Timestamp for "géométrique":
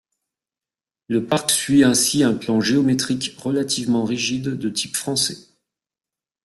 2.59-3.35